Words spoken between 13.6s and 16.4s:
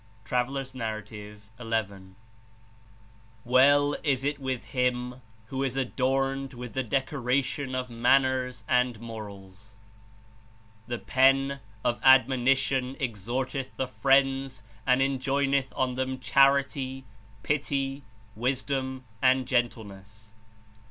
the friends and enjoineth on them